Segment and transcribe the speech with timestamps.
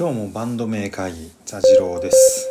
[0.00, 2.48] 今日もバンド名会議座次郎です。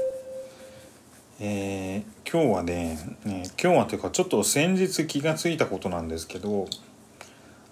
[1.40, 6.68] えー、今日はね、ね、今日はというかちょっと先日気が付いたことなんですけど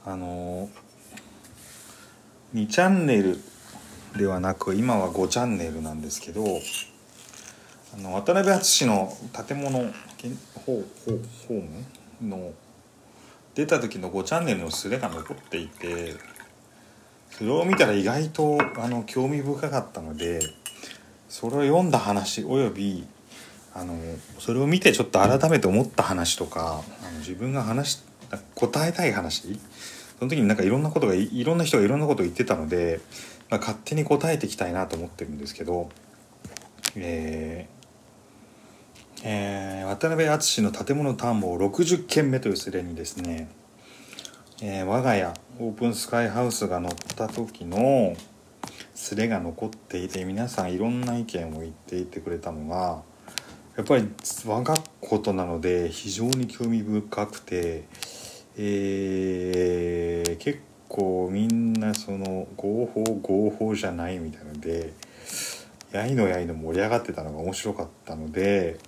[0.03, 0.67] あの
[2.55, 3.39] 2チャンネル
[4.17, 6.43] ではなく今は5チャンネルなんですけど
[7.93, 9.15] あの渡辺淳の
[9.45, 9.77] 建物
[10.65, 12.51] ホームの
[13.53, 16.15] 出た時の5チャンネルのスレが残っていて
[17.31, 20.39] それを見たら意外とあの興味深かったので
[21.29, 23.05] それを読んだ話および
[23.73, 23.95] あの
[24.39, 28.03] それを見てちょっと改めて思った話とかあの自分が話
[28.55, 29.59] 答えたい話
[30.17, 32.99] その時になんかいろんなことがいろんな人がいろんなことを言ってたので、
[33.49, 35.89] まあ、勝手に答えていきたいなと思ってるんですけど、
[36.95, 37.77] えー
[39.23, 43.49] えー、渡辺淳の建物探訪60件目というスレにですね、
[44.59, 48.15] えー、我が家オープンスカイハウスが乗った時の
[48.95, 53.03] スレが残っていて皆さんいろんな意見を言っていてくれたのが
[53.75, 54.09] やっぱり
[54.47, 57.83] 我がことなので非常に興味深くて、
[58.57, 64.93] えー、結構みんなその合法合法じゃないみたいなので
[65.91, 68.79] やいのやいの盛り上がってたのが面白かったので、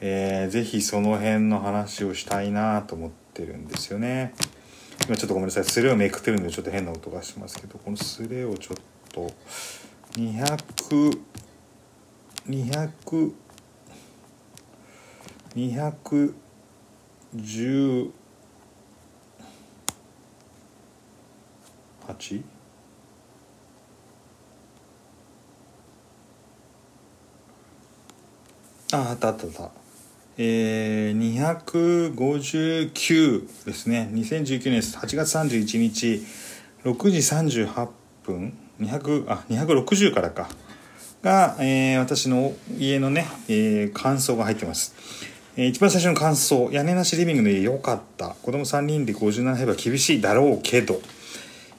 [0.00, 4.34] えー、ぜひその辺の話をしたいなと思ってるんですよね。
[5.06, 5.64] 今ちょっとごめんなさい。
[5.64, 8.76] スレをめくってるんでちょっと変な音がしますけどこのスレをちょっ
[9.12, 9.32] と
[10.12, 11.18] 200
[12.48, 13.32] 200
[15.54, 16.34] 210
[22.06, 22.44] 八？
[28.94, 29.81] ああったあったあった。
[30.44, 34.10] えー、259ですね。
[34.12, 36.20] 2019年8月31日
[36.82, 37.18] 6時
[37.68, 37.88] 38
[38.24, 38.52] 分。
[38.80, 40.48] 200あ260からか。
[41.22, 44.96] が、えー、私の家のね、えー、感想が入ってます。
[45.56, 46.68] えー、一番最初の感想。
[46.72, 48.30] 屋根なしリビングの家良かった。
[48.42, 51.00] 子供3人で57平は厳しいだろうけど、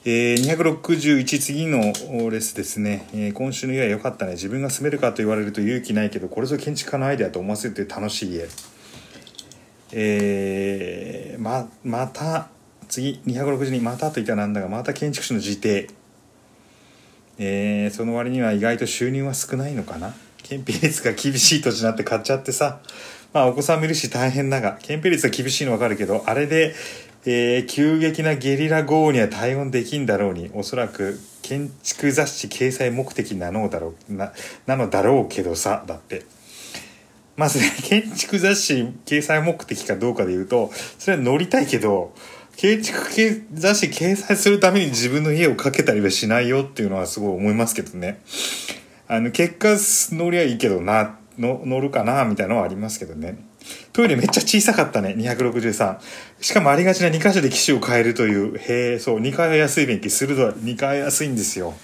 [0.06, 4.32] えー、261次のレースですね、えー、今週の家は良かったね。
[4.32, 8.46] 自分が住めるかと言われると勇気ないけどこれぞ建築家のアイデアと思わせるという楽しい家。
[9.92, 12.48] えー、ままた
[12.86, 15.88] 次262またと言ったらなんだがまた建築士の自邸。
[17.38, 20.14] えー、その割には意外と収入は少ないのかな。
[20.42, 22.80] 建費率が厳しい土地なんて買っちゃってさ。
[23.32, 26.74] まあお子さんもいるし大変だが、憲兵率が厳しいのわかるけど、あれで、
[27.26, 34.32] えー、急激なゲリラ豪雨には対応できんだろうに、おそらく建築雑誌掲載目的なのだろう、な、
[34.66, 36.24] なのだろうけどさ、だって。
[37.36, 42.14] まずね、建築雑誌掲載目的かどうかで言うと、それは乗りたいけど、
[42.56, 48.20] 建築雑誌掲載するために自分の家をかけたりはしないよっていうのはすごい思いますけどね。
[49.08, 49.76] あの、結果
[50.14, 53.36] 乗りゃいいけどなの乗るかなみたいなのはありますけどね。
[53.92, 55.98] トイレめっちゃ小さかったね、263。
[56.40, 60.52] しかもありがちな2箇所で機種を変えるという、へえ、そう、2階は安い便器、鋭い。
[60.52, 61.74] 2階安いんですよ。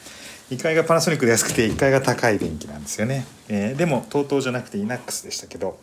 [0.51, 3.25] 2階がパナソニックで安くて1階が高い便器なんですよね。
[3.49, 5.79] えー、でも、TOTO じゃなくて INAX でしたけど。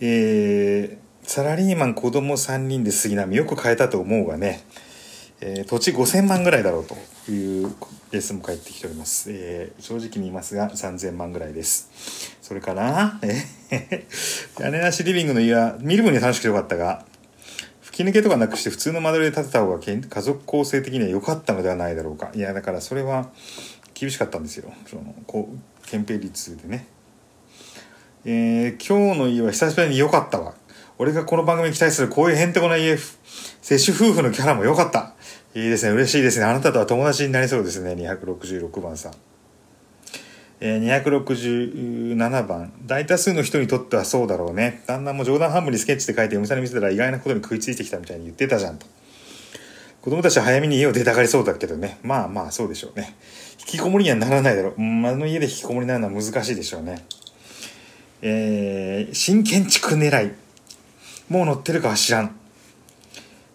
[0.00, 4.64] えー、サラリーマン子供3人で杉並よく変えたと思うがね、
[5.40, 7.74] えー、土地5000万ぐらいだろうという
[8.14, 9.28] レッスンも返ってきております。
[9.32, 12.36] えー、正直に言いますが3000万ぐらいです。
[12.40, 14.06] それから、え
[14.60, 17.04] 屋根なしリビングの家は見る分に楽しくてよかったが、
[17.82, 22.30] 吹き抜けとかなくして普通の間取りで建てた方が家族構成的には良かったのではないだろうか。
[22.34, 23.30] いや、だからそれは
[23.94, 24.72] 厳しかったんですよ。
[24.86, 26.86] その、こう、憲兵率でね。
[28.24, 30.54] えー、今日の家は久しぶりに良かったわ。
[30.98, 32.96] 俺がこの番組に期待するこういうへんてこな家、
[33.60, 35.13] 接種夫婦のキャラも良かった。
[35.54, 35.92] いいですね。
[35.92, 36.46] 嬉しいですね。
[36.46, 37.92] あなたとは友達になりそうですね。
[37.92, 39.12] 266番さん。
[40.60, 42.72] えー、267番。
[42.86, 44.82] 大多数の人にとってはそうだろうね。
[44.86, 48.86] 旦那も冗談半分にスケッチで書いて嫁さんに見せたら意外なことに食いついてきたみたいに言ってたじゃんと。
[50.02, 51.98] 子供たちは早めに家を出たがりそうだけどね。
[52.02, 53.14] まあまあそうでしょうね。
[53.60, 54.74] 引きこもりにはならないだろう。
[54.76, 57.04] うん、あの家で引きこもりになるのは難しいでしょうね。
[58.22, 60.32] えー、新建築狙い。
[61.28, 62.36] もう乗ってるかは知らん。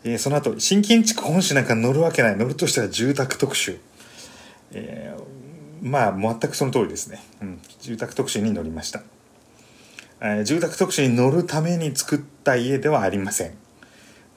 [0.04, 2.38] えー、その後新建築本誌なんか乗るわけない。
[2.38, 3.80] 乗るとしたら住宅特集、
[4.72, 9.04] えー、まあ全くその通りですね、うん、住宅特集に乗りました、
[10.22, 13.54] えー、住宅特集に乗るために作った家ではありません。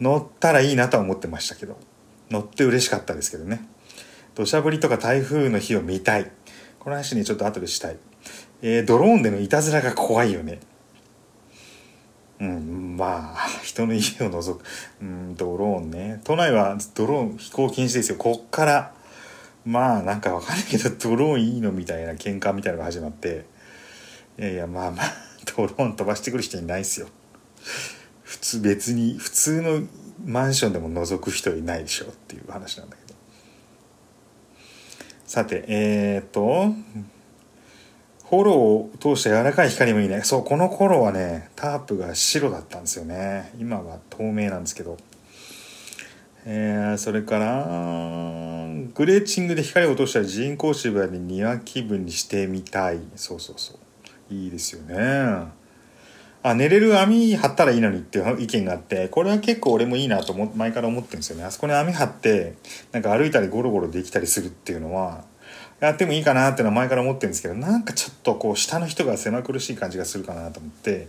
[0.01, 1.79] 乗ったらいいなとは思ってましたけど。
[2.33, 3.61] 乗って嬉しかったですけどね。
[4.35, 6.31] 土砂降りとか台風の日を見たい。
[6.79, 7.97] この話にちょっと後でしたい、
[8.63, 10.59] えー、ドローンでのいたずらが怖いよね。
[12.43, 14.65] うん、まあ人の家を覗く、
[15.01, 16.21] うん、ドローンね。
[16.25, 18.19] 都内はドローン飛行禁止ですよ。
[18.19, 18.95] こっから。
[19.65, 23.45] まあなんかわかんないけどドローンいいのみたいな喧嘩みたいなのが始まって。
[24.41, 25.07] いやいやまあまあ
[25.57, 27.07] ドローン飛ばしてくる人いないですよ。
[28.25, 29.83] 普通別に普通の
[30.25, 33.19] マンションでも覗く人いないでしょっていう話なんだけど。
[35.27, 36.75] さてえっ、と
[38.41, 40.09] ロを通した柔らかい光もいい。
[40.09, 43.53] ねそうこの頃はねタープが白だったんですよね。
[43.59, 44.97] 今は透明なんですけど。
[46.45, 47.65] えー、それから
[48.95, 53.01] グレーチングで光を落とした人工芝で庭気分にしてみたい。
[53.17, 54.35] そうそうそう。
[54.35, 55.53] いいですよね。
[56.45, 61.45] あ寝れる網張ったらいいのにっていう意見があってこれは結構俺もいいなと思前から思ってるんですよね。
[61.45, 62.55] あそこに網張って
[62.91, 65.25] なんか歩いたりゴロゴロできたりするっていうのは
[65.87, 71.09] やってもいいかなってのは前から思ってるんですけどなんかちょっとこう下の人が狭苦しい感じがするかなと思って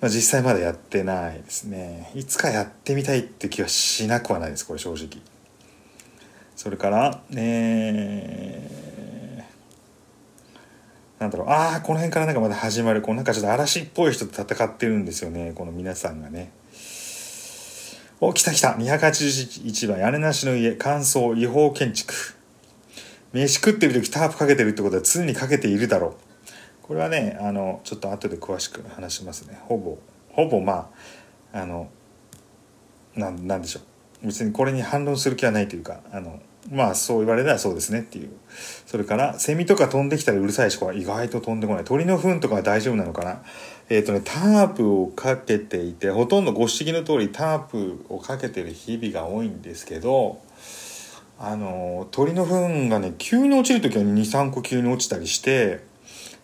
[0.00, 2.10] まあ、実際まだやってないですね。
[2.14, 5.08] いつかやってみたいって気はしなくはないですこれ正直。
[6.56, 11.48] それからえー、なんだろう。
[11.50, 16.50] ああこの辺からなんかまだ始まるこうなんかちょっと嵐っぽい人と戦ってるんですよねこの皆さんがね。
[18.22, 18.70] お来た来た。
[18.70, 19.98] 281番。
[19.98, 20.76] 屋根なしの家。
[20.78, 21.38] 乾燥。
[21.38, 22.39] 違法建築。
[23.32, 26.14] 飯食ってる時タープかけてるってことは常にかけているだろう。
[26.82, 29.58] これはねあのちょっと後で詳しく話しますね。
[29.62, 29.98] ほぼ
[30.30, 30.90] ほぼま
[31.52, 31.88] ああの
[33.14, 33.80] なんでしょ
[34.22, 34.26] う。
[34.26, 36.40] 別にこれに反論する気はないというかあの
[36.70, 38.30] まあそう言われたらそうですねっていう。
[38.86, 41.84] それからセミとか飛んできたりうるさい人は意外と飛んでこない。
[41.84, 43.42] 鳥の糞とかは大丈夫なのかな。
[43.88, 50.40] えっ、ー、とねタープをかけていてほとんどご指摘の通りタープをかけてる日々が多いんですけど
[51.42, 55.82] あの鳥の糞がね急に落ちる時は23個急に落ちたりして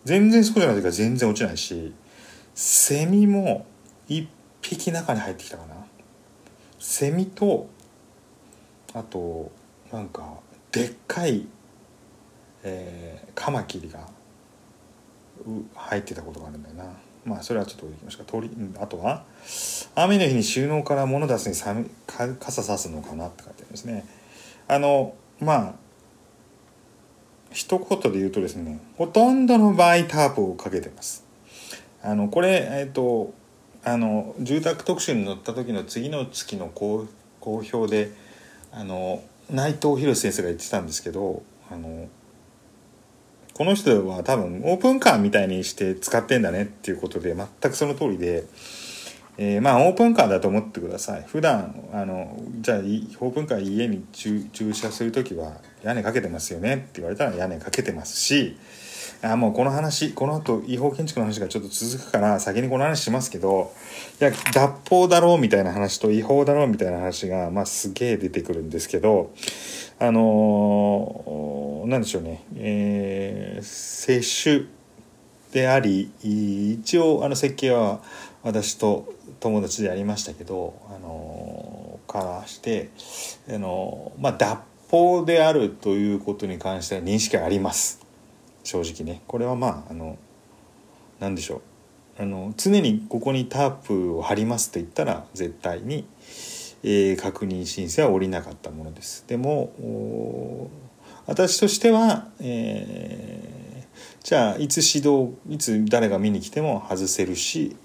[0.05, 1.93] 全然そうじゃない時は全然落ちないし
[2.55, 3.67] セミも
[4.09, 4.27] 1
[4.63, 5.75] 匹中に入ってきたかな。
[6.79, 7.69] セミと
[8.95, 9.53] あと
[9.93, 10.39] なんか
[10.73, 11.47] でっかい、
[12.63, 14.09] えー、カマキリが
[15.75, 16.85] 入ってたことがあるんだよな。
[17.27, 18.51] まあそれはちょっと置いました鳥
[18.81, 19.25] あとは
[19.95, 21.91] 雨の日に収納から物出すに
[22.39, 24.07] 傘さすのかなって書いてあるんですね。
[24.69, 25.75] あのまあ
[27.51, 31.25] 一言で言うとですねほとんどの場合タープをかけてます。
[32.03, 33.35] あのこれえっ、ー、と
[33.85, 37.07] あの住宅特集に載った時の次の月の公
[37.41, 38.13] 表で
[38.73, 42.09] あの内藤博先生が言ってたんですけどあの
[43.55, 48.45] この人は多分オープンカーみたいにして使ってんだねっていうことで全くその通りで
[49.39, 51.25] えー、まあオープンカーだと思ってください。
[51.27, 56.75] 普段あのじゃあオープンカー家に駐車する時は屋根かけてますよね。
[56.75, 58.57] って言われたら屋根かけてますし
[59.23, 63.73] あもうこの話この後違法建築の話がちょっと続くから先にこの話しますけど
[64.21, 69.33] いや脱法だろうみたいな話と違法だろうみたいな話が、まあ、すげえ出てくるんですけど
[69.99, 74.67] あのー、なんでしょうね、えー、接種
[75.53, 78.03] であり一応あの設計は
[78.43, 82.91] 私と友達でやりましたけど、あのからして
[83.49, 84.59] あの、まあ、脱
[84.89, 88.01] 法であるということに関しては認識あります。
[88.65, 89.23] 正直ね。
[89.27, 90.19] これはまああの
[91.21, 91.63] 何でしょう。
[92.19, 96.07] あの常にここにタープを貼りますって言ったら絶対に、
[96.83, 99.25] えー、確認申請は下りなかったものです。
[99.27, 100.71] でも
[101.27, 107.77] 私としては、えー、じゃあいつ指導いつ誰が見に来ても外せるし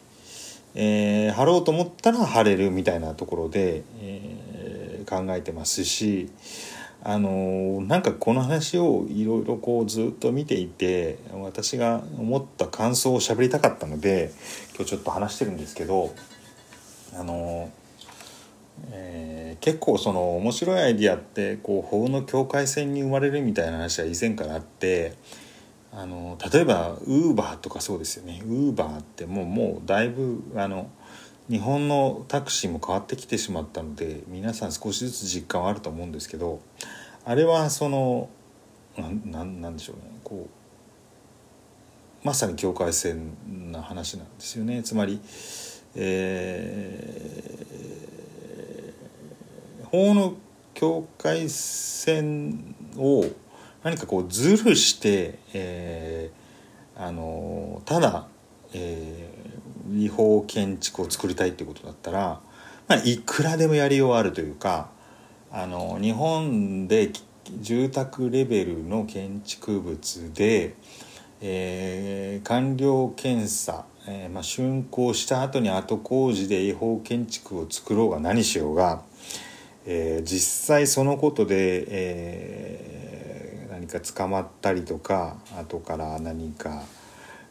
[0.76, 6.30] えー、貼ろうと思ったら貼れるみたいなところで、えー、考えてますし
[7.04, 14.32] あのー、なんかこの話をいろいろこうずっと見ていて私が思った感想を喋りたかったので
[14.76, 16.14] 今日ちょっと話してるんですけど
[17.16, 17.70] あのー、
[18.92, 25.16] えー、結構その面白いアイディアってこう法の境界線に生まれるみたいな話は以前からあって
[25.94, 28.42] あの例えばウーバーとかそうですよね。
[28.46, 30.90] ウーバーってもうもうだいぶあの
[31.50, 36.62] 日本のタクシーも変わってきてしまったので皆さん少しずつ実感はあると思うんですけど
[37.26, 38.30] あれはその
[38.98, 40.04] なんなんでしょうね。
[40.24, 43.36] こうまさに境界線
[43.72, 44.84] な話なんですよね。
[44.84, 45.20] つまり、
[45.96, 50.36] えー、法の
[50.74, 53.26] 境界線を
[53.84, 58.28] 何かこうズルして、えー、あのただ、
[58.74, 62.40] えー、違法建築を作りたいっていうことだったら、
[62.88, 64.90] まあ、いくらでもやりようあるというか
[65.52, 67.12] あの日本で
[67.60, 70.76] 住宅レベルの建築物で、
[71.42, 79.02] えー、完了検査、えーまあ、竣工した後に後工事で違法建築を作ろうが何しようが、
[79.88, 83.01] えー、実際そのことで、えー
[83.82, 86.84] 何か捕まったりとか後から何か、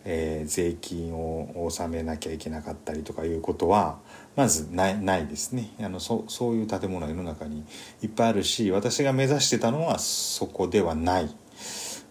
[0.04, 3.98] えー、税金を納めなきゃいけなかったりとかいうことは
[4.36, 7.64] まずないないですねあのそそういう建物は世の中に
[8.00, 11.34] いっぱいあるし私が目指してたのはそこではない。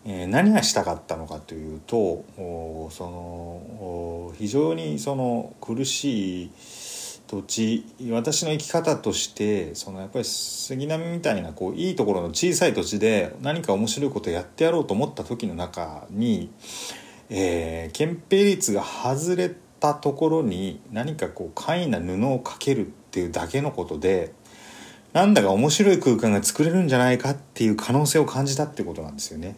[0.05, 6.51] えー、何がしたかったのかというとその非常にその苦しい
[7.29, 16.49] 土地私の生き方としてそのやっぱり杉並みたいなこういいところの小さい土地で何か面白いことやってやろうと思った時の中に、
[17.29, 24.33] えー、憲兵率が外れたところに何かこう簡易な布をかけるっていうだけのことで
[25.13, 29.55] なんだか面白い空間が作れるんじゃないかっていう可能性を感じたってことなんですよね。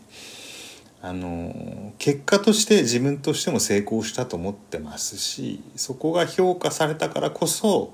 [1.03, 7.93] あの結果として自分としても成功したと思ってますしそこが評価されたからこそ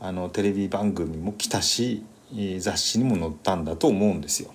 [0.00, 2.04] あのテレビ番組も来たし
[2.58, 4.54] 雑誌にも載ったんだと思うんですよ。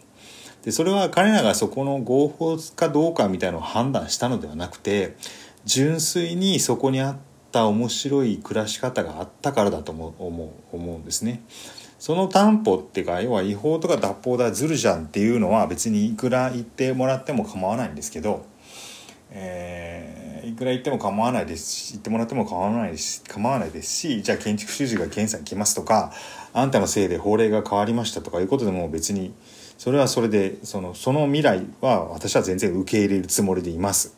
[0.63, 5.15] でそれは彼らがそこの合法かどうかみたいなのを判断したのではなくて
[5.65, 7.17] 純粋にそこにあっ
[7.51, 11.41] た面白い暮らし方があったからだと思う思う思うんですね。
[12.00, 18.46] その担保っていうか要は違法とか脱法だずるじゃんっていうのは別にいくら言ってもらっても構わないんですけど、
[19.32, 26.13] えー、いくら言っても構わないですし言ってもらっても構わないです構わないですしじゃあ建築主事が検査に来ますとか
[26.54, 29.34] あんたのせいで法令が変わりましたとかいうことでも別に
[29.77, 34.16] それはそれでそのその未来は私は全然受け入れるつもりでいます。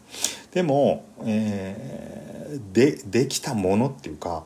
[0.52, 4.46] でも、えー、でできたものっていうか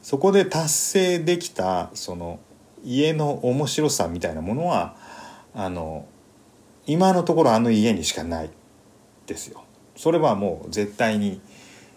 [0.00, 2.38] そこで達成できたその
[2.84, 4.96] 家の面白さみたいなものは
[5.54, 6.06] あの
[6.86, 8.50] 今のところあの家にしかない
[9.26, 9.64] ですよ。
[9.96, 11.40] それはもう絶対に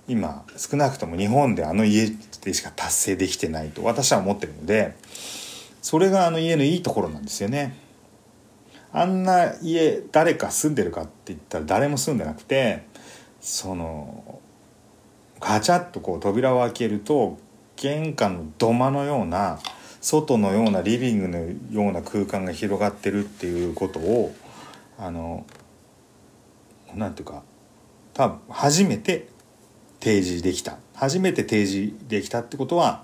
[0.07, 2.09] 今少なくとも日本であの家
[2.41, 4.95] でしか達成できてないと私は思ってるので
[5.81, 7.75] それがあの家のいいところなんですよね。
[8.93, 12.85] あんな家誰か住んでるかって言ったら誰も住んでなくて
[13.41, 14.39] その
[15.39, 17.37] ガチャッとこう扉を開けると
[17.75, 19.59] 玄関の土間のような
[20.07, 24.33] 外のようなリビングのような空間が広がってるっていうことを
[24.97, 25.45] あの
[26.95, 27.43] なんていうか
[28.13, 29.27] 多分初めて
[29.99, 33.03] 提示できた初めて提示できたってことは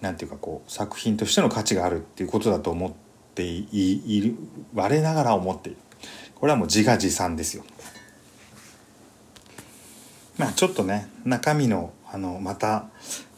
[0.00, 2.92] なんていうかこう作品としての価値があるっていうことだと思っ
[3.36, 4.34] ている
[4.74, 5.78] 我ながら思っている
[6.34, 7.62] これはもう自画自賛ですよ。
[10.38, 12.88] まあちょっとね中身のあのまた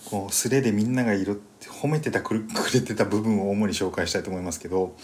[0.08, 1.51] こうスレでみんながいるって
[1.82, 2.34] 褒めてた く
[2.72, 4.94] れてた部分を主に紹介したいと思いますけど、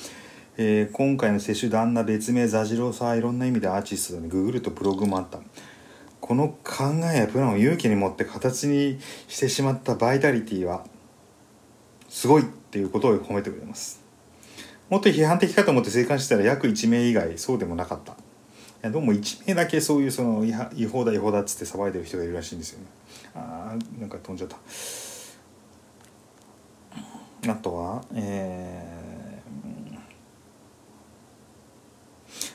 [0.57, 5.41] えー、今回の接種旦那別名座次郎さんいろんな意味でアーティストだねググるとブログもあった。
[6.21, 10.85] この考えやプランを勇気に持って形にしてしまったバイタリティは
[12.09, 14.01] すごいっていうことを褒めてくれます。
[14.89, 18.13] もっと批判的かと思って生還したら約1名以外そうでもなかった。
[18.13, 18.17] い
[18.83, 22.87] やどうも1名だけそういうその違法だ違法だっつって騒いでる人がいるらしいんですよね。
[23.35, 24.57] あーなんか飛んじゃった。
[27.47, 29.99] あとはえー、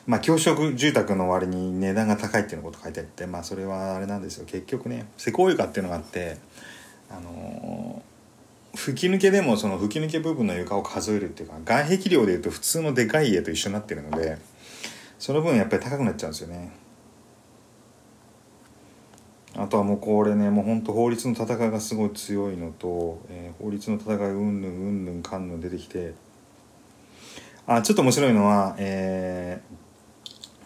[0.06, 4.46] まあ教職住宅の割に値段が高いっていうのこと書いてあってまあそれはあれなんですよ。
[4.46, 6.38] 結局ね施工床っていうのがあって
[7.10, 14.38] あのー、吹き抜けでもその吹き抜け部分の床を数えるっていうか外壁量でいうと普通のでかい家と一緒になってるので
[15.18, 16.83] その分やっぱり高くなっちゃうんですよね。
[19.56, 26.14] あとはもうこれねもうほんと法律の戦いがすごい強いのと、えー、法律の戦いうんぬんうんぬんかんぬん出てきて
[27.68, 29.62] あちょっと面白いのは、え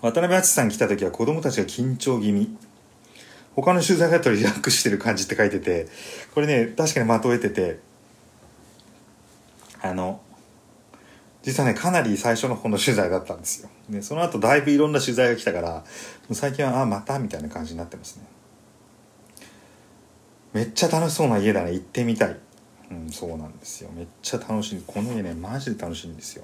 [0.01, 2.57] ー、渡辺篤さん来た時は子供たちが緊張気味。
[3.55, 5.87] 他の取材だとリラックスしてる感じって書いてて
[6.35, 7.79] これね確かにまとえてて
[9.81, 10.21] あの
[11.41, 13.69] 実はねかなり最初の方の取材だったんですよ。
[13.89, 15.83] でその後だいぶいろんな取材が来たから
[16.31, 18.36] 最近はあまたみたいな感じになってますね。
[20.57, 21.71] めっちゃ楽しそうな家だね。
[21.73, 22.35] 行ってみたい。
[22.89, 23.91] うんそうなんですよ。
[23.95, 24.83] めっちゃ楽しい。
[24.87, 26.43] この家ねマジで楽しいんですよ。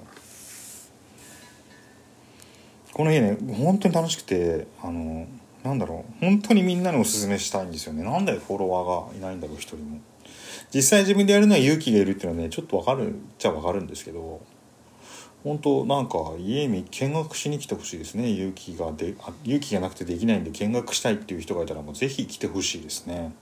[2.92, 5.26] この家ね本当に楽しくてあの
[5.64, 6.24] なんだろう。
[6.24, 8.04] 本当にみんなにおすすめしたいんですよね。
[8.04, 9.98] なんでフォロワーがいないんだろう一人も。
[10.72, 14.40] 実際自分でやるのは勇気がいるっていうのはねちょっとわかるっちゃわかるんですけど
[15.42, 18.30] 本当なんか家に見学しに来てほしいですね。
[18.30, 23.32] 勇気がで勇気がなくてできないんで見学したいっていう人がいたらもうぜひ来てほしいですね。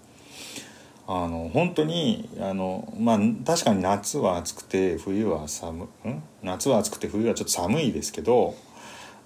[1.14, 5.88] あの本当にあのまあ確かに夏は暑くて冬は寒ん？
[6.42, 8.54] 夏は暑くて冬はちょっと寒いですけど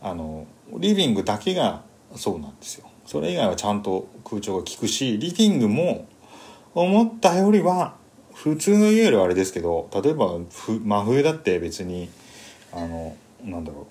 [0.02, 0.46] あの
[0.78, 1.82] リビングだけが
[2.16, 2.90] そうなんですよ。
[3.04, 6.08] それ以外はちゃんと空調が効くしリビングも
[6.74, 7.94] 思ったよりは
[8.34, 10.38] 普通の家よりはあれですけど例えば
[10.82, 12.10] 真冬だって別に
[12.72, 13.82] あのなんだろ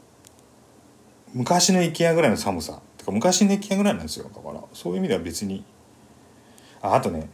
[1.34, 1.38] う。
[1.38, 2.82] 昔の IKEA ぐらいの寒さ。
[2.98, 4.30] てか昔の IKEA ぐらいなんですよ。
[4.36, 5.64] だからそういう意味では別に。
[6.82, 7.30] ああとね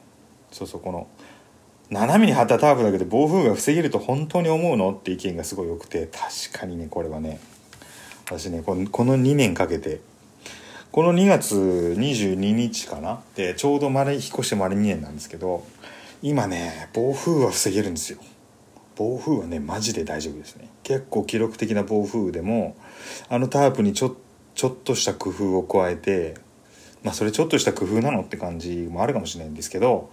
[0.52, 1.08] そうそうこの
[1.90, 7.40] 斜めに張ったタープだけで暴風が防げると本当に思うのって意見がすごい良くて確かにねこれはね。
[8.26, 10.00] 私ねこのこの2年かけて
[10.94, 11.56] この2月
[11.98, 13.22] 22日かな？
[13.36, 15.66] でちょうど丸引っ越して丸2年なんですけど
[16.22, 18.20] 今ね暴風は防げるんですよ。
[18.96, 20.70] 暴風はねマジで大丈夫ですね。
[20.84, 22.78] 結構記録的な暴風雨でも
[23.28, 24.16] あのタープにちょ
[24.56, 26.36] ちょっとした工夫を加えて
[27.04, 30.10] まあそれちょっとした工夫なのって感じもあるかもしれないんですけど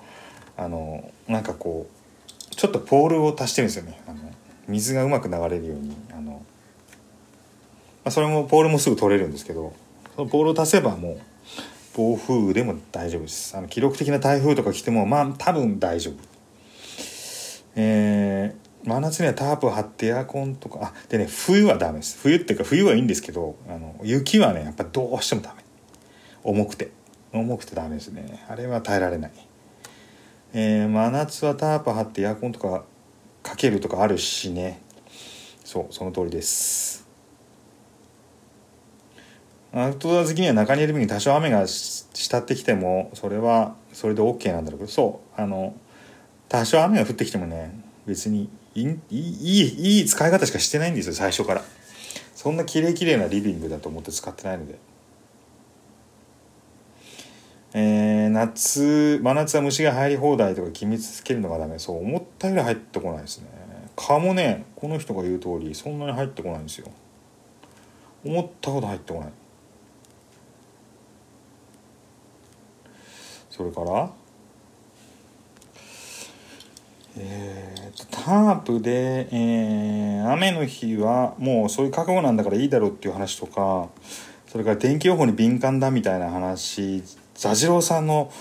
[0.59, 4.01] あのなんかこうちょっとポールを足してるんですよね。
[4.09, 4.19] あの
[4.67, 5.97] 水がうまく流れるように。
[6.13, 6.39] あの、ま
[8.07, 9.73] あ、それもポールもすぐ取れるんですけど
[10.17, 11.19] そのポールを足せばもう
[11.97, 13.57] 暴風雨でも大丈夫です。
[13.57, 16.15] あの記録的な台風とか来てもまあ多分大丈夫。
[17.77, 22.19] えー、真夏にはタープを張ってエアコンとかあでね冬はダメです。
[22.21, 25.63] 冬っていうか冬はいいんですけどあの雪はねやっぱどうしてもダメ。
[26.43, 26.91] 重くて。
[27.33, 28.45] 重くてダメですね。
[28.49, 29.48] あれは耐えられない。
[30.55, 32.85] えー、真夏はタープ張ってエアコンとか
[33.43, 34.81] かけるとかあるしね。
[35.65, 37.07] そうその通りです。
[39.75, 44.91] アウトドア好きには中にいる分に多少雨がしたってきてもそれはそれで OK なんだろうけど。
[44.91, 45.75] そうあの
[46.49, 51.63] 多少雨が降ってきてもね別にいいいいいい使い方しかしてないんですよ最初から。
[52.35, 54.79] そんな綺麗綺麗なリビングだと思って使ってないので。
[57.75, 61.79] えー、夏真夏は虫が入り放題とか決めつけるのがダメ。
[61.79, 63.47] そう思ったより入ってこないですね。
[63.97, 66.91] 蚊もねこの人が言う通りそんなに入ってこないんですよ。
[68.25, 69.29] 思ったほど入ってこない。
[73.51, 74.11] それから
[77.21, 83.89] えー、タープで、えー、雨の日はもうそういう覚悟なんだからいいだろうっていう話とか
[84.47, 87.03] それから天気予報に敏感だみたいな話
[87.39, 88.33] 座次郎さんの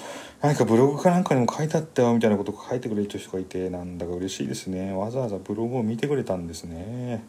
[0.41, 4.91] 何かブログかなんかにも書いてあったよみたいなこと書いてくれる人がいてなんだか嬉しいですね。
[4.91, 7.23] わざわざブログを見てくれたんですね。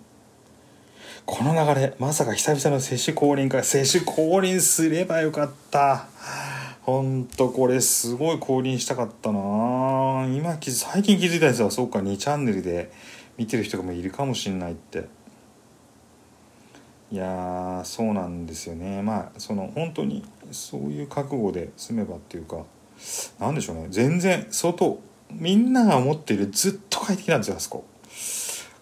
[1.27, 6.07] この流れまさか久々の接種降臨か接種降臨すればよかった。
[6.81, 9.39] ほんとこれすごい降臨したかったな。
[10.35, 11.71] 今最近気づいたんですよ。
[11.71, 12.91] そうか2チャンネルで
[13.37, 15.05] 見てる人がもいるかもしんないって。
[17.11, 19.03] いやそうなんですよね。
[19.03, 22.65] まあその本当にそういう覚悟で住めばっていうか
[23.39, 23.87] 何でしょうね。
[23.91, 27.85] 全然外みんなが思っているずっと快適なんですよあそこ。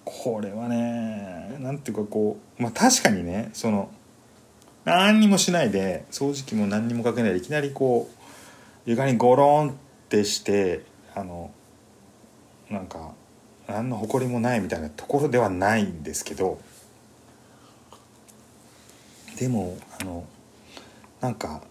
[0.04, 3.90] これはね何ていうかこうまあ確かにねその
[4.84, 9.72] 何にもしないで掃除機も何にもかけないでいきなりこう床にゴロンっ
[10.08, 10.82] てして
[11.14, 11.50] あの
[12.70, 13.12] なんか
[13.68, 16.60] 何の誇りもないみたいなところではないんですけど
[19.38, 20.25] でもあの
[21.20, 21.62] なんか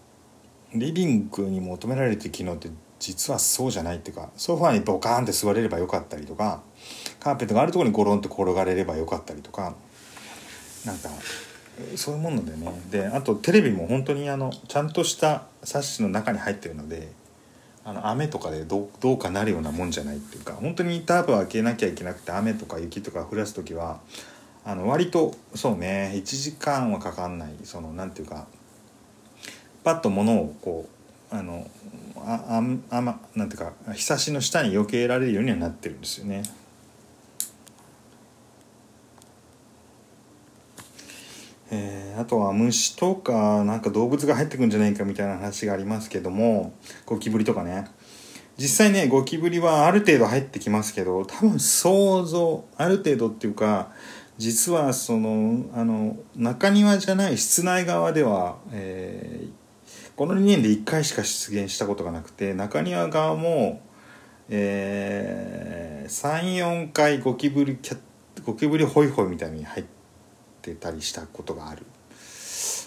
[0.74, 6.62] リビングに求められてる機能って実はそうじゃないっていうかソファーにボカーンって座れればよかったりとか
[7.20, 9.74] カーペットがあるとこにゴロンと転がれればよかったりとか
[10.84, 11.10] なんか
[11.96, 12.82] そういうものでね。
[12.90, 17.12] であとテレビも本当にあのちゃんとしたサッシの中に入ってるので
[17.84, 24.00] あの雨とかでどうどうかなるようなもんじゃないっていうか本当にタープを開けなきゃいけなくて雨とか雪とか降らす時は
[24.68, 28.48] あの割とそうね1時間はかかんないそのなんていうか
[29.84, 30.88] パッと物をこ
[31.30, 31.70] うあの
[32.16, 36.42] あああまなんていうかひさしの下に避けられるようにはなってるんですよね。
[41.70, 46.74] えー、あとは虫とかなんか動物が入ってくんじゃないかみたいな話がありますけども
[47.04, 47.86] ゴキブリとかね
[48.56, 53.90] 実際ねゴキブリはある程度入ってきますけど多分想像ある程度っていうか
[54.38, 59.50] 実はそのあの中庭じゃない室内側では、えー、
[60.14, 63.80] この2年で1回しか出現したことがなくて中庭側も、
[64.50, 67.98] えー、34回ゴキブリキャ
[68.44, 69.86] ゴキブリホイホイみたいに入っ
[70.60, 71.84] てたりしたことがある。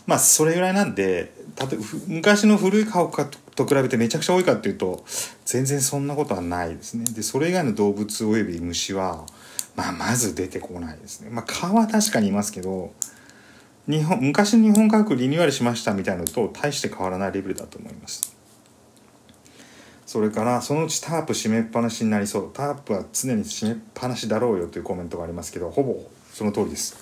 [0.06, 5.04] まあそれぐらいなんで例えば昔の古い家屋と比べてめちゃくちゃ多いかっていうと
[5.46, 7.06] 全然そんなことはないですね。
[7.06, 9.26] でそれ以外の動物および虫は
[9.80, 11.30] まあ、まず出てこないですね。
[11.30, 12.92] まあ、蚊は確かにいますけど、
[13.88, 18.36] 日本、昔日本科学リニューアルしましたみたいなのと大して変わらないレベルだと思います。
[20.06, 22.52] それから、そのうちタープ閉めっぱなしになりそう。
[22.54, 26.98] タープは常に閉めっぱなしだろうよというコメントがありますけど、ほぼその通りです。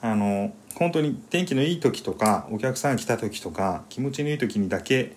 [0.00, 5.12] あの、本当に天気のいい時とか、お客さんが来た時とか、気持ちのいい時にだけ、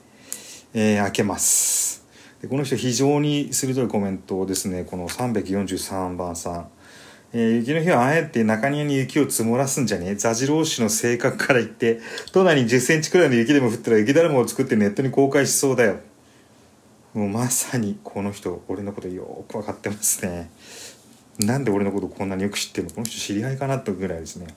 [0.73, 1.98] えー、開けます。
[2.41, 4.85] でこの人非常に鋭いコメントをですね。
[4.85, 6.67] この343番さん、
[7.33, 10.15] えー雪の日はあえて中庭に雪を積もらすんじゃねえ。
[10.15, 11.99] 座次郎氏の性格から言って
[12.31, 15.99] 都内に1 0センチくらいの雪でも降ったら雪だるまを作ってネットに公開しそうだよ。
[17.13, 20.49] もうまさにこの人俺のことよく分かってますね。
[21.39, 22.93] なんで俺のことこんなによく知ってるの？
[22.93, 24.47] この人知り合いかなってぐらいですね。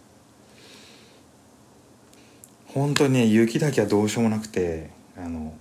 [2.69, 5.53] 本当にね雪だけはどうしようもなくてあの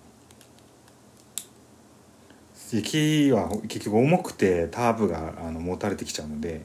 [2.72, 6.62] 雪は結局重くてタープがあの持たれてきちゃうので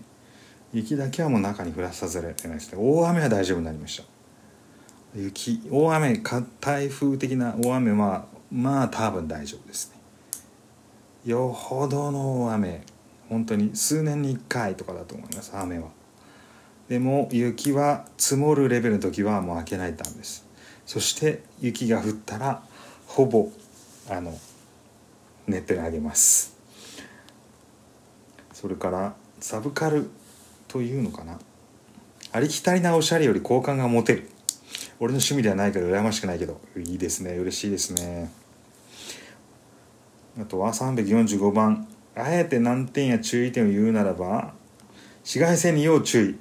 [0.72, 4.04] 雪だけはもう中に降らさせられてないです大雨は大丈夫になりました。
[5.14, 9.96] 雪大雨か台風的な大雨はまあ多分大丈夫ですね。
[11.24, 12.82] よほどの大雨
[13.28, 15.88] 本当に数年に1回とかだと思います雨は。
[16.88, 20.46] でも雪は積もるレベルの時はもう開けないたんです。
[20.84, 22.62] そして雪が降ったら
[23.06, 23.50] ほぼ
[24.10, 24.38] あの
[25.46, 26.56] ネットにあげます。
[28.52, 30.08] それからサブカル
[30.68, 31.38] というのかな。
[32.32, 34.28] ありきたりなおしゃれより好感が持てる。
[34.98, 36.60] 俺の趣味ではないから羨ましくないけど。
[36.76, 37.32] いいですね。
[37.32, 38.30] 嬉しいですね。
[40.40, 44.52] あとは345番あえて難点や注意点を言うならば
[45.20, 46.38] 紫外線に要注意。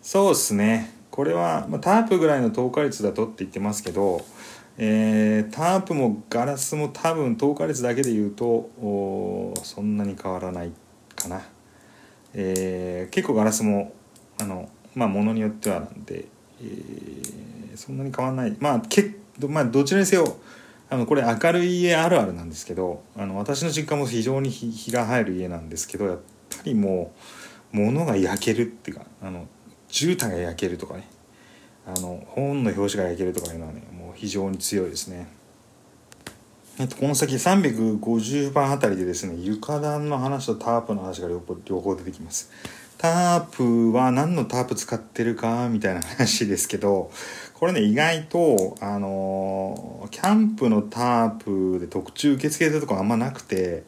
[0.00, 0.92] そうっすね。
[1.10, 4.24] これは、まあ、タープぐらいの透過率だとって言ってますけど、
[4.78, 8.70] えー、タープもガラスも多分透過率だけで言うと
[9.62, 10.72] そんなに変わらない
[11.14, 11.42] かな、
[12.34, 13.92] えー、結構ガラスも
[14.40, 16.24] あのまあものによってはなんで、
[16.60, 18.56] えー、そんなに変わらない。
[18.60, 19.14] まあけ
[19.46, 20.36] まあどちらにせよ
[20.90, 26.18] あのこれ明るい家あるあるなんですけどあの私の実家も非常に日が入る家なんですけどやっ
[26.50, 27.12] ぱりも
[27.72, 29.46] う物が焼けるっていうかあの
[29.88, 31.08] 絨毯が焼けるとかね
[31.86, 33.82] あの本の表紙が焼けるとかいうのはね
[34.14, 35.28] 非常に強いですね。
[36.78, 41.40] えっと、この先350番あたりでですね床暖の話とタープの話が両
[41.80, 42.50] 方出てきます。
[43.02, 47.10] タープは何のタープ使ってるかみたいな話ですけど
[47.54, 53.82] これね意外とあのキャンプのタープで特注受付するとこあんまなくて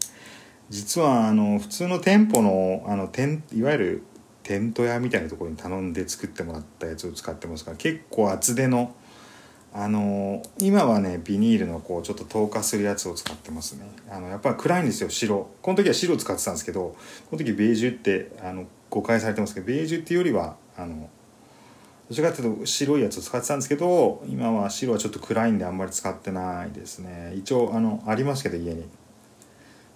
[0.69, 3.09] 実はあの普通の店舗のあの
[3.53, 4.03] いわゆる
[4.43, 8.95] テント屋みたいなところに頼んで作ってもらったやつを使ってますから結構厚手の
[9.77, 13.85] あの今はねビニールのこうちょっと透過するやつを使ってますね。
[14.09, 15.51] あのやっぱり暗いんですよ白。
[15.61, 16.97] この時は白を使ってたんですけど
[17.29, 21.11] この時ベージュってあの誤解されてますけどベージュっていうよりはあの
[22.09, 27.35] どちらかというと白いやつを使ってたんですけど今は白はちょっと暗いんであんまり使ってないですね。
[27.37, 28.85] 一応あのありますけど家に。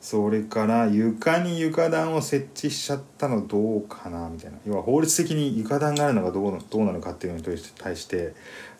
[0.00, 4.58] それから床に床暖を設置しちゃったのどうかなみたいな。
[4.64, 7.44] 要は法律的に床暖があるのがどうどうなのかっていうのに
[7.76, 8.34] 対して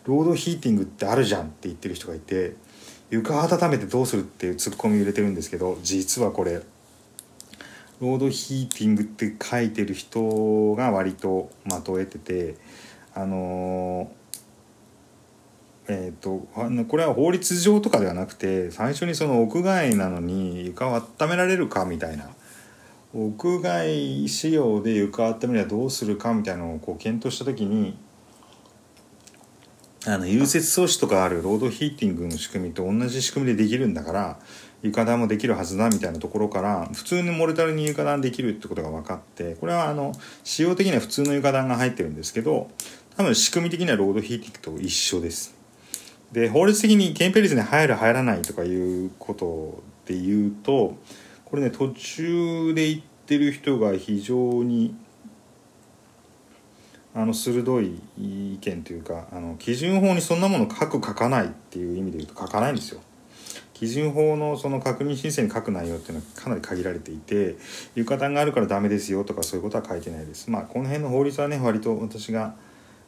[0.05, 2.55] ロードヒーティングってあるじゃんって言ってる人がいて
[3.09, 6.61] 床温めてどうするっていうツッコミを入れてるんですけど実はこれ
[7.99, 12.55] ロードヒーティングって書いてる人が割とまとえてて
[13.13, 14.09] あの
[15.91, 16.47] えーと、
[16.87, 22.29] これは法律上とかではなくて最初にその屋外なのに床を温められるかみたいな
[23.15, 27.97] 屋外仕様で床を温めるにはどうするかみたいなのをこう検討した時に
[30.05, 34.39] あの融雪装置とかあるロードヒーティングの仕組みと同じ仕組みでできるんだから
[34.83, 42.69] 床暖もできるはずだみたいなところから普通のモルタルに床暖できるってことが分かってこれはあの仕様的には普通の床暖が入ってるんですけど
[43.17, 45.58] 多分仕組み的にはロードヒーティングと一緒です。
[46.31, 50.95] で法律的に憲兵率に入る入らないとかいうことで言うと
[51.45, 54.95] これね途中で言ってる人が非常に
[57.15, 63.01] あの鋭い意見というかあの基準法にそんなもの書く書かないっていう意味で言うと書かないんですよ。
[63.73, 67.55] 基準法のその確認申請に書く内容っていうのはかなり限られていて
[67.95, 70.51] 床暖があるからダメですよとかそういうことは書いてないです。
[70.51, 72.55] まあこの辺の法律はね割と私が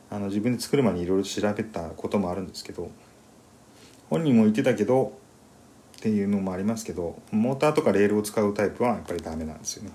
[0.10, 2.90] あの自分で作る前にいろいろ調べたこともあるんですけど
[4.12, 5.18] 本人も言ってたけど
[5.98, 9.92] っていうのもありますけどモーターとかレールを使うタイプはやっぱりダメなんですよね。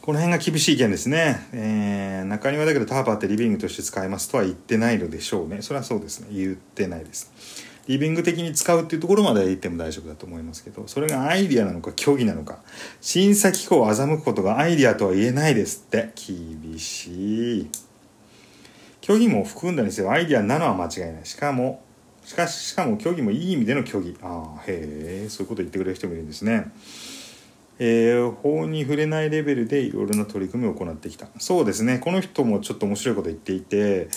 [0.00, 1.48] この辺が厳しい意見ですね。
[1.52, 5.60] えー、中庭だけどターパーってリビングとして使えますとは言ってないのでしょうね。
[5.60, 6.28] それはそうですね。
[6.30, 7.30] 言ってないです。
[7.88, 12.60] リビング的に使うっていうところまでは言っても大丈夫だと思いますけど、それがアイディアなのか競技なのか、
[13.00, 16.10] 審査機構を欺くことがアイディアとは言えないですって。
[16.14, 17.70] 厳しい。
[19.08, 21.24] 虚偽も含んだにせよアイディアなのは間違いない。
[21.24, 21.82] しかも、
[22.22, 24.18] しかし、しかも虚偽もいい意味での虚偽。
[24.20, 26.70] ああ、へえ、そういうこと言ってくれる人もいるんですね。
[27.78, 34.08] えー、法に触れないレベルでいろいろな取り組みを行ってきたそうですねこの人もちょっと面白いこと言っていて、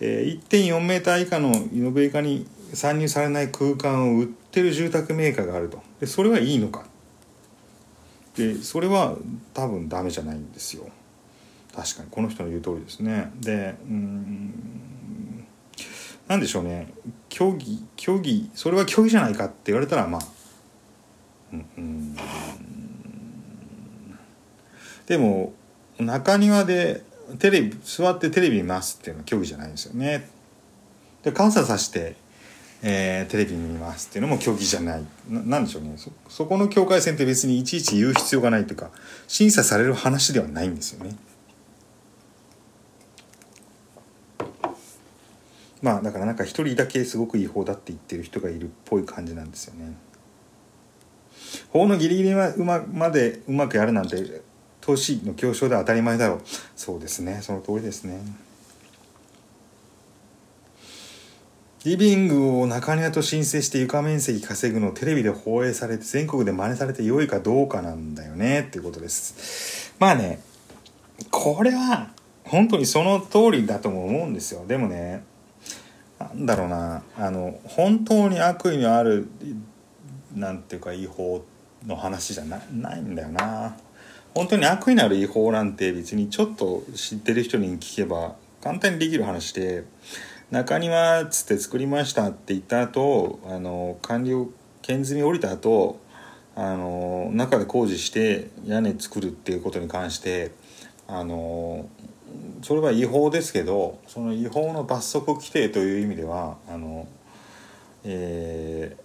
[0.00, 6.86] えー、1.4メーター以下のイノベーカに参入されない空間を売ってる住宅メーカーがあるとでそれはいいのか
[8.36, 9.16] でそれは
[9.52, 10.86] 多分ダメじゃないんですよ
[11.82, 13.32] 確かにこの人の言う通りですね。
[13.40, 14.54] でうん
[16.28, 16.92] 何でしょうね。
[17.30, 20.20] 競技競技それは競技じゃないかって言われたらまあ
[21.52, 22.14] うん
[25.06, 25.54] でも
[25.98, 27.02] 中庭で
[27.38, 30.28] テレビ座ってテレビ見ますっていうのは競技じゃないんですよね。
[31.22, 32.16] で傘さして
[32.82, 35.04] えー、テレビ見ますっていうのも競技じゃない。
[35.28, 35.94] ななんでしょうね。
[35.96, 38.90] そそこの境界線って別にいちいち言う必要がないというか
[39.28, 41.14] 審査される話ではないんですよね。
[45.82, 49.96] まあだからなんか一人だけすごく違法だって言ってる人がいるっぽい感じなんですよね
[51.70, 52.52] 法のギリギリま
[52.92, 54.42] までうまくやるなんて
[54.80, 56.40] 都市の教書では当たり前だろう
[56.76, 58.20] そうですねその通りですね
[61.82, 69.94] リビングを中庭と申請して床面積稼ぐのをテレビで放映されて全国で真似されて良いかどうかなんだよねっていうことです。
[69.98, 70.42] まあね、
[71.30, 72.10] これは
[72.44, 74.66] 本当にその通りだとも思うんですよ。
[74.66, 75.24] でもね、
[76.34, 79.28] なんだろうな、あの、本当に悪意のある、
[80.34, 81.44] なんていうか違法
[81.86, 83.76] の話じゃなないんだよな。
[84.34, 89.84] 本当に悪意のある違法なんて別にちょっと知ってる人に聞けば簡単にできる話で、
[90.50, 94.48] 中庭っつって作りましたって言った後あの完了
[94.82, 96.00] 剣積み降りた後
[96.56, 100.50] あの中で工事して屋根作るっていうことに関して
[101.06, 101.88] あの
[102.62, 107.08] それは違法ですけどその違法の罰則規定という意味ではあの、
[108.04, 108.96] え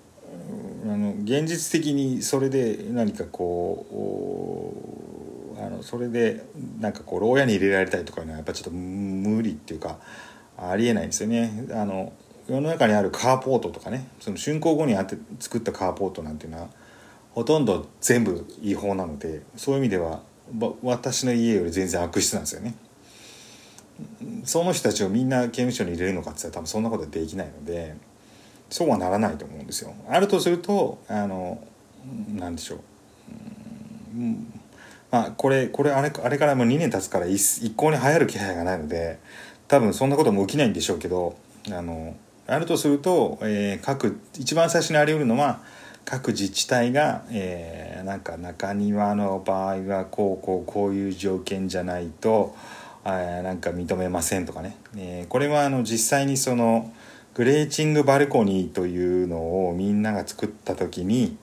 [0.86, 3.86] ー、あの現実的にそれで何かこ
[5.58, 6.46] うあのそれで
[6.80, 10.00] なんかこう牢屋に入れられたりとかいうのはやっぱちょっと無理っていうか
[10.58, 11.66] ありえないんですよね。
[11.72, 12.14] あの
[12.48, 16.68] 世の中にあるカーポートとかねその竣工後にあって作ったカーポートなんていうのは
[17.34, 20.22] ほとんど全部違法なのでそういう意味では
[20.84, 22.76] 私の家より全然悪質なんですよね。
[24.44, 27.96] その人たちをみんな刑務所に入れるのかって言ったら多分そんなことはできないので
[28.70, 29.94] そうはならないと思うんですよ。
[30.10, 31.64] あるとするとあの
[32.34, 32.80] 何でしょう、
[34.16, 34.54] うん、
[35.12, 39.20] まあこれこれあれあれからもう2年経つから一向に流行る気配がないので
[39.68, 41.36] 多分そんなことも起きないんでしょうけど
[41.72, 42.16] あの
[42.48, 45.62] あるとすると、えー、各一番最初にあり得るのは
[46.06, 52.56] 各自治体が、えー、なんか中庭の場合はこうこうこういう条件じゃないと、
[53.06, 56.92] え、なんか認めませんとかね、え、これはあの実際にその
[57.36, 61.38] グレーチングバルコニーというのをみんなが作った時に、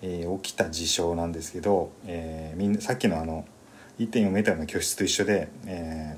[0.00, 3.44] え、起きた事象なんですけど、え、みんなさっきのあの
[3.98, 6.16] 1.4メートルの居室と一緒で、え、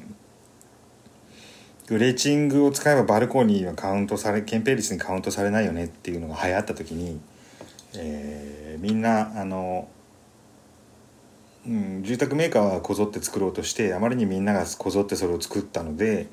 [1.88, 7.20] グレーチングを使えばバルコニーはカウントされ憲兵率にカウントされないよねっていうのが流行った時に、
[7.94, 9.88] えー、みんなあの、
[11.66, 16.28] うん、住宅メーカーはこぞって作ろうとしてあまりにみんながこぞってそれを作ったので、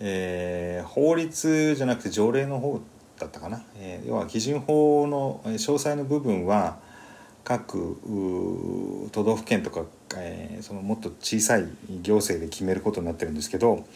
[0.00, 2.80] えー、法律じゃなくて条例の方
[3.18, 6.78] だったかな、えー、要は基準法の詳細の部分は
[7.44, 7.96] 各
[9.12, 9.82] 都道府県とか、
[10.16, 11.68] えー、そのもっと小さい
[12.02, 13.86] 行政で決めることになってるんですけど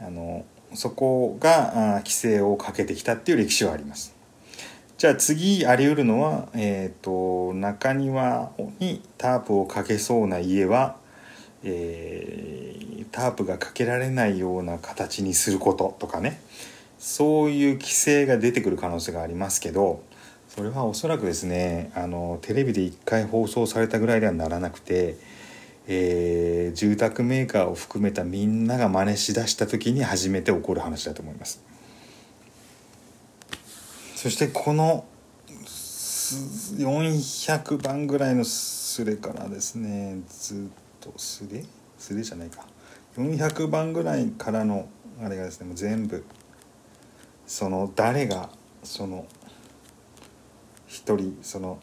[0.00, 4.15] あのそこが規制をかけてきたっていう歴史はあります。
[4.98, 10.96] じゃあ次あり得るのは、えーと、中庭にタープをかけそうな家は、
[11.62, 16.40] えー、タープがかけられないような形にすることとかね。
[16.98, 20.02] そういう規制が出てくる可能性がありますけど
[20.48, 25.16] それはおそらくですねあのテレビで1回放送されたぐらいではならなくて
[25.88, 31.65] えー、住宅メーカーを含めたみんなが真似しだした時に初めて起こる話だと思います。
[34.16, 35.04] そしてこの
[36.78, 40.58] 400番ぐらいのスレからですねずっ
[41.00, 41.62] とスレ
[41.98, 42.66] スレじゃないか。
[43.18, 44.88] 400番ぐらいからの
[45.22, 46.24] あれがですねもう全部
[47.46, 48.48] その誰が
[48.82, 49.26] その
[50.86, 51.78] 一人その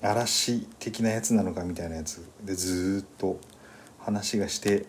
[0.00, 3.38] 嵐的なやつなのかみたいなやつでずっと
[3.98, 4.86] 話がして、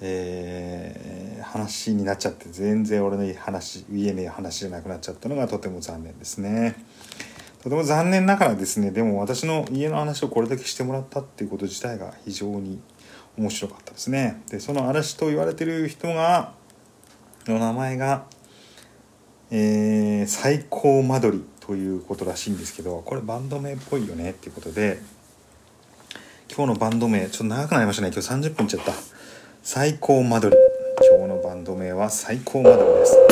[0.00, 6.74] えー、話になっちゃって全然俺の話家の話じゃなくなっちゃったのがとても残念ですね。
[7.62, 12.80] とても残念ながらですねでも私の家の話をこれだけしてもらったっていうこと自体が非常に
[13.36, 14.42] 面白かったですね。
[14.50, 16.54] でその嵐と言われてる人が
[17.46, 18.24] の名前が、
[19.50, 25.00] えー、最高間取りということらしいんですけどこれバンド名っぽいよねっていうことで
[26.54, 28.92] 今日のバンド名ちょっと長くなりましたね今日30分いっちゃった
[29.62, 30.62] 最高間取り
[31.06, 33.29] 今日のバンド名は最高間取りです。